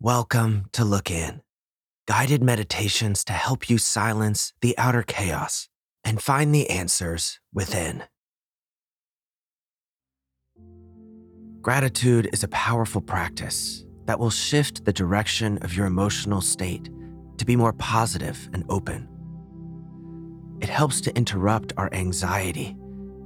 Welcome 0.00 0.66
to 0.74 0.84
Look 0.84 1.10
In, 1.10 1.42
guided 2.06 2.40
meditations 2.40 3.24
to 3.24 3.32
help 3.32 3.68
you 3.68 3.78
silence 3.78 4.52
the 4.60 4.78
outer 4.78 5.02
chaos 5.02 5.68
and 6.04 6.22
find 6.22 6.54
the 6.54 6.70
answers 6.70 7.40
within. 7.52 8.04
Gratitude 11.60 12.30
is 12.32 12.44
a 12.44 12.48
powerful 12.48 13.00
practice 13.00 13.84
that 14.04 14.20
will 14.20 14.30
shift 14.30 14.84
the 14.84 14.92
direction 14.92 15.58
of 15.62 15.74
your 15.74 15.86
emotional 15.86 16.42
state 16.42 16.88
to 17.38 17.44
be 17.44 17.56
more 17.56 17.72
positive 17.72 18.48
and 18.52 18.64
open. 18.68 19.08
It 20.60 20.68
helps 20.68 21.00
to 21.00 21.16
interrupt 21.16 21.72
our 21.76 21.92
anxiety 21.92 22.76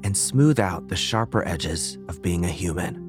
and 0.04 0.16
smooth 0.16 0.59
out 0.59 0.89
the 0.89 0.96
sharper 0.96 1.46
edges 1.46 1.98
of 2.09 2.23
being 2.23 2.46
a 2.46 2.50
human. 2.50 3.02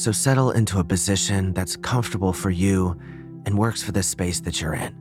So 0.00 0.12
settle 0.12 0.52
into 0.52 0.78
a 0.78 0.84
position 0.84 1.52
that's 1.52 1.76
comfortable 1.76 2.32
for 2.32 2.48
you 2.48 2.98
and 3.44 3.58
works 3.58 3.82
for 3.82 3.92
the 3.92 4.02
space 4.02 4.40
that 4.40 4.58
you're 4.58 4.72
in. 4.72 4.94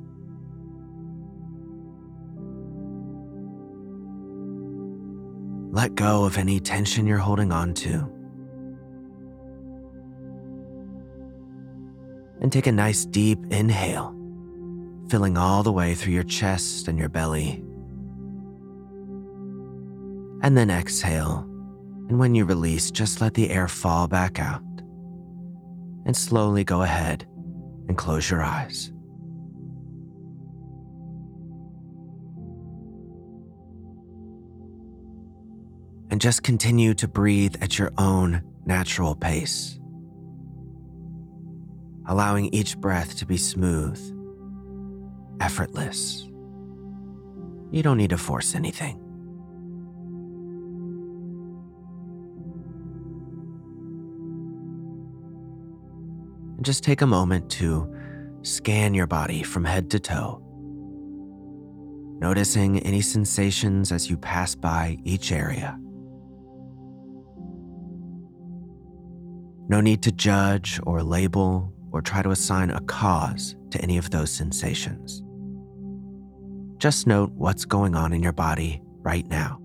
Let 5.72 5.96
go 5.96 6.26
of 6.26 6.38
any 6.38 6.60
tension 6.60 7.08
you're 7.08 7.18
holding 7.18 7.54
on 7.54 7.74
to. 7.76 8.12
And 12.42 12.52
take 12.52 12.68
a 12.68 12.72
nice 12.74 13.06
deep 13.06 13.40
inhale, 13.52 14.14
filling 15.10 15.38
all 15.38 15.64
the 15.64 15.72
way 15.72 15.96
through 15.96 16.12
your 16.12 16.24
chest 16.24 16.90
and 16.90 17.00
your 17.00 17.08
belly. 17.08 17.64
And 20.44 20.58
then 20.58 20.70
exhale. 20.70 21.46
And 22.10 22.20
when 22.20 22.36
you 22.36 22.44
release, 22.44 22.92
just 22.92 23.22
let 23.22 23.36
the 23.36 23.50
air 23.50 23.70
fall 23.70 24.10
back 24.10 24.40
out 24.42 24.62
and 26.10 26.18
slowly 26.18 26.64
go 26.64 26.82
ahead 26.82 27.28
and 27.88 27.96
close 27.96 28.32
your 28.32 28.42
eyes. 28.42 28.92
And 36.10 36.20
just 36.20 36.42
continue 36.42 36.96
to 36.96 37.08
breathe 37.08 37.58
at 37.62 37.78
your 37.78 37.92
own 38.00 38.42
natural 38.66 39.14
pace, 39.14 39.80
allowing 42.08 42.52
each 42.56 42.76
breath 42.76 43.16
to 43.20 43.28
be 43.28 43.38
smooth, 43.38 44.00
effortless. 45.40 46.28
You 47.70 47.84
don't 47.84 47.98
need 47.98 48.10
to 48.10 48.18
force 48.18 48.56
anything. 48.56 49.09
Just 56.62 56.84
take 56.84 57.02
a 57.02 57.08
moment 57.08 57.50
to 57.52 57.94
scan 58.42 58.94
your 58.94 59.08
body 59.08 59.44
from 59.44 59.64
head 59.64 59.90
to 59.92 60.00
toe, 60.00 60.42
noticing 62.20 62.80
any 62.80 63.02
sensations 63.02 63.92
as 63.92 64.10
you 64.10 64.18
pass 64.18 64.56
by 64.56 64.98
each 65.04 65.32
area. 65.32 65.78
No 69.70 69.82
need 69.82 70.02
to 70.04 70.12
judge 70.12 70.80
or 70.84 71.04
label 71.04 71.72
or 71.92 72.02
try 72.02 72.22
to 72.22 72.32
assign 72.32 72.72
a 72.72 72.82
cause 72.82 73.56
to 73.72 73.82
any 73.82 73.98
of 73.98 74.10
those 74.10 74.32
sensations. 74.32 75.22
Just 76.78 77.08
note 77.08 77.32
what's 77.34 77.66
going 77.66 77.96
on 77.96 78.14
in 78.14 78.24
your 78.24 78.34
body 78.34 78.82
right 79.02 79.28
now. 79.28 79.60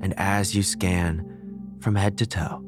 And 0.00 0.14
as 0.16 0.54
you 0.54 0.62
scan 0.62 1.24
from 1.80 1.94
head 1.94 2.18
to 2.18 2.26
toe, 2.26 2.62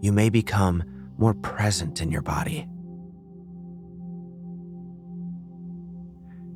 you 0.00 0.12
may 0.12 0.30
become 0.30 0.84
more 1.18 1.34
present 1.34 2.00
in 2.00 2.10
your 2.10 2.22
body. 2.22 2.66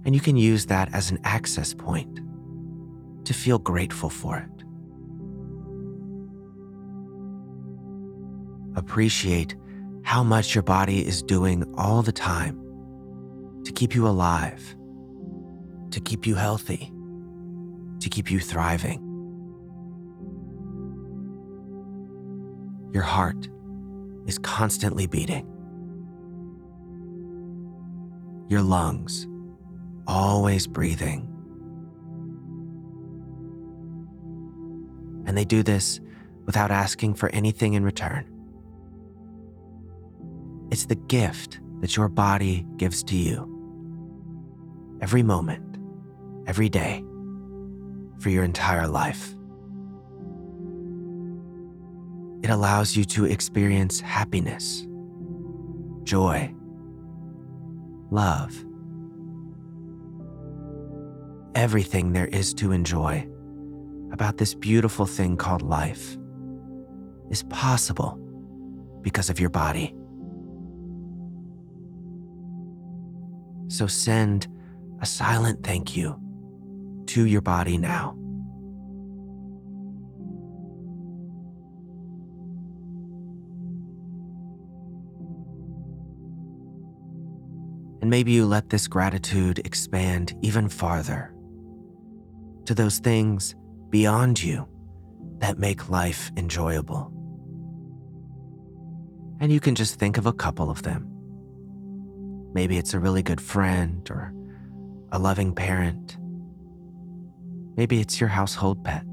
And 0.04 0.14
you 0.14 0.20
can 0.20 0.36
use 0.36 0.66
that 0.66 0.92
as 0.94 1.10
an 1.10 1.18
access 1.24 1.74
point 1.74 2.20
to 3.24 3.34
feel 3.34 3.58
grateful 3.58 4.10
for 4.10 4.38
it. 4.38 4.48
Appreciate 8.76 9.54
how 10.02 10.22
much 10.22 10.54
your 10.54 10.62
body 10.62 11.06
is 11.06 11.22
doing 11.22 11.64
all 11.76 12.02
the 12.02 12.12
time 12.12 12.58
to 13.64 13.72
keep 13.72 13.94
you 13.94 14.08
alive, 14.08 14.76
to 15.90 16.00
keep 16.00 16.26
you 16.26 16.34
healthy, 16.34 16.92
to 18.02 18.08
keep 18.08 18.30
you 18.30 18.40
thriving. 18.40 19.00
Your 22.92 23.02
heart 23.02 23.48
is 24.26 24.38
constantly 24.38 25.06
beating. 25.06 25.46
Your 28.48 28.60
lungs 28.60 29.26
always 30.06 30.66
breathing. 30.66 31.28
And 35.26 35.38
they 35.38 35.44
do 35.44 35.62
this 35.62 36.00
without 36.44 36.70
asking 36.70 37.14
for 37.14 37.28
anything 37.30 37.74
in 37.74 37.84
return. 37.84 38.28
It's 40.70 40.86
the 40.86 40.96
gift 40.96 41.60
that 41.80 41.96
your 41.96 42.08
body 42.08 42.66
gives 42.76 43.02
to 43.04 43.16
you 43.16 43.48
every 45.00 45.22
moment, 45.22 45.78
every 46.46 46.68
day, 46.68 47.04
for 48.22 48.30
your 48.30 48.44
entire 48.44 48.86
life. 48.86 49.34
It 52.44 52.50
allows 52.50 52.96
you 52.96 53.04
to 53.06 53.24
experience 53.24 54.00
happiness, 54.00 54.86
joy, 56.04 56.54
love, 58.10 58.64
everything 61.56 62.12
there 62.12 62.28
is 62.28 62.54
to 62.54 62.70
enjoy 62.70 63.28
about 64.12 64.36
this 64.36 64.54
beautiful 64.54 65.06
thing 65.06 65.36
called 65.36 65.62
life 65.62 66.16
is 67.30 67.42
possible 67.44 68.18
because 69.02 69.30
of 69.30 69.40
your 69.40 69.50
body. 69.50 69.94
So 73.68 73.86
send 73.86 74.46
a 75.00 75.06
silent 75.06 75.64
thank 75.64 75.96
you 75.96 76.20
to 77.06 77.26
your 77.26 77.40
body 77.40 77.78
now. 77.78 78.16
And 88.02 88.10
maybe 88.10 88.32
you 88.32 88.46
let 88.46 88.68
this 88.68 88.88
gratitude 88.88 89.60
expand 89.60 90.36
even 90.42 90.68
farther 90.68 91.32
to 92.64 92.74
those 92.74 92.98
things 92.98 93.54
beyond 93.90 94.42
you 94.42 94.66
that 95.38 95.58
make 95.58 95.88
life 95.88 96.30
enjoyable. 96.36 97.12
And 99.40 99.52
you 99.52 99.60
can 99.60 99.74
just 99.74 100.00
think 100.00 100.18
of 100.18 100.26
a 100.26 100.32
couple 100.32 100.68
of 100.68 100.82
them. 100.82 101.08
Maybe 102.54 102.76
it's 102.76 102.94
a 102.94 102.98
really 102.98 103.22
good 103.22 103.40
friend 103.40 104.08
or 104.10 104.32
a 105.12 105.18
loving 105.18 105.54
parent. 105.54 106.16
Maybe 107.76 108.00
it's 108.00 108.20
your 108.20 108.28
household 108.28 108.84
pet. 108.84 109.04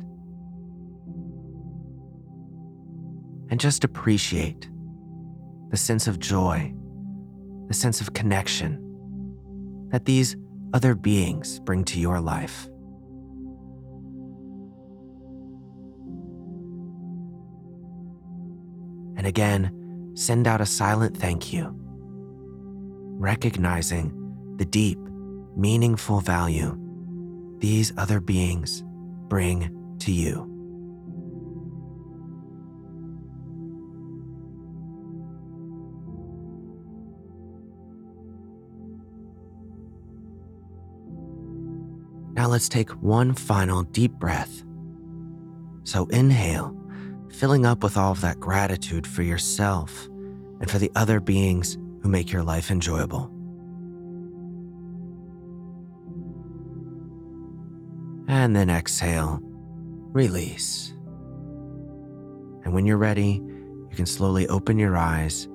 And 3.50 3.60
just 3.60 3.84
appreciate 3.84 4.70
the 5.70 5.78
sense 5.78 6.08
of 6.08 6.20
joy 6.20 6.74
the 7.70 7.76
sense 7.76 8.02
of 8.02 8.14
connection 8.14 8.84
that 9.92 10.06
these 10.06 10.36
other 10.74 10.96
beings 10.96 11.60
bring 11.60 11.86
to 11.86 12.00
your 12.00 12.20
life. 12.20 12.68
And 19.18 19.28
again, 19.28 20.12
send 20.16 20.48
out 20.48 20.62
a 20.62 20.66
silent 20.66 21.16
thank 21.16 21.54
you, 21.54 21.70
recognizing 23.20 24.56
the 24.58 24.66
deep, 24.66 24.98
meaningful 25.56 26.22
value 26.22 26.76
these 27.60 27.94
other 27.98 28.20
beings 28.20 28.84
bring 29.28 29.96
to 30.00 30.12
you. 30.12 30.46
Now 42.34 42.48
let's 42.48 42.70
take 42.70 42.90
one 42.92 43.34
final 43.34 43.84
deep 43.84 44.14
breath. 44.14 44.64
So 45.84 46.06
inhale, 46.06 46.74
filling 47.30 47.66
up 47.66 47.84
with 47.84 47.98
all 47.98 48.14
of 48.14 48.22
that 48.22 48.40
gratitude 48.40 49.06
for 49.06 49.24
yourself 49.24 50.06
and 50.62 50.72
for 50.72 50.78
the 50.78 50.92
other 50.96 51.20
beings 51.20 51.78
who 52.02 52.08
make 52.08 52.32
your 52.32 52.44
life 52.44 52.72
enjoyable. 52.72 53.30
And 58.30 58.56
then 58.56 58.70
exhale, 58.70 59.40
release. 60.14 60.94
And 62.64 62.76
when 62.76 62.86
you're 62.86 62.98
ready, 62.98 63.42
you 63.90 63.96
can 63.96 64.06
slowly 64.06 64.48
open 64.50 64.78
your 64.78 64.96
eyes, 64.96 65.50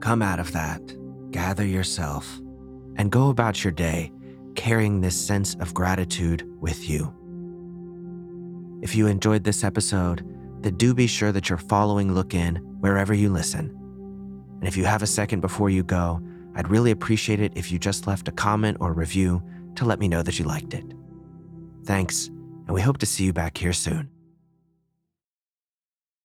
come 0.00 0.22
out 0.22 0.40
of 0.40 0.50
that, 0.50 0.82
gather 1.30 1.64
yourself, 1.64 2.40
and 2.96 3.12
go 3.12 3.30
about 3.30 3.62
your 3.62 3.70
day 3.70 4.12
carrying 4.56 5.00
this 5.00 5.14
sense 5.14 5.54
of 5.60 5.72
gratitude 5.72 6.44
with 6.60 6.90
you. 6.90 7.14
If 8.82 8.96
you 8.96 9.06
enjoyed 9.06 9.44
this 9.44 9.62
episode, 9.62 10.26
then 10.62 10.74
do 10.74 10.94
be 10.94 11.06
sure 11.06 11.30
that 11.30 11.48
you're 11.48 11.58
following 11.58 12.12
Look 12.12 12.34
In 12.34 12.56
wherever 12.80 13.14
you 13.14 13.30
listen. 13.30 13.70
And 14.58 14.66
if 14.66 14.76
you 14.76 14.84
have 14.84 15.02
a 15.02 15.06
second 15.06 15.42
before 15.42 15.70
you 15.70 15.84
go, 15.84 16.20
I'd 16.56 16.72
really 16.72 16.90
appreciate 16.90 17.38
it 17.38 17.52
if 17.54 17.70
you 17.70 17.78
just 17.78 18.08
left 18.08 18.26
a 18.26 18.32
comment 18.32 18.78
or 18.80 18.92
review 18.92 19.44
to 19.76 19.84
let 19.84 20.00
me 20.00 20.08
know 20.08 20.24
that 20.24 20.40
you 20.40 20.44
liked 20.44 20.74
it. 20.74 20.95
Thanks, 21.86 22.26
and 22.26 22.70
we 22.70 22.80
hope 22.82 22.98
to 22.98 23.06
see 23.06 23.24
you 23.24 23.32
back 23.32 23.56
here 23.56 23.72
soon. 23.72 24.10